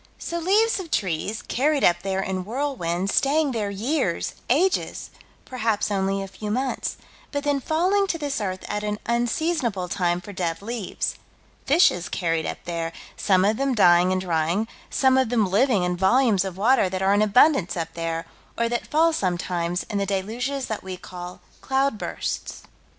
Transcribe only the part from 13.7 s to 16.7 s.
dying and drying, some of them living in volumes of